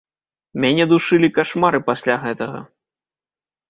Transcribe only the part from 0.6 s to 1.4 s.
Мяне душылі